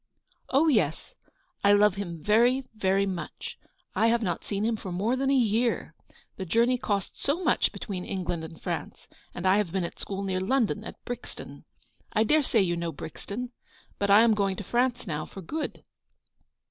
[0.49, 1.13] "Oh, yes,
[1.63, 3.59] I love him very, very much.
[3.93, 5.93] 1 have not seen him for more than a year.
[6.37, 10.23] The journey costs so much between England and France, and I have been at school
[10.23, 11.65] near London, at Brixton;
[12.13, 13.51] I dare say you know Brixton;
[13.99, 15.83] but I am going to France now, for good."